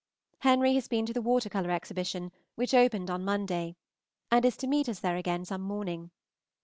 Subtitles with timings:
[0.39, 3.75] Henry has been to the Water Color Exhibition, which opened on Monday,
[4.31, 6.09] and is to meet us there again some morning.